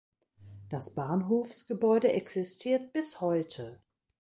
[0.69, 3.79] Das Bahnhofsgebäude existiert bis heute.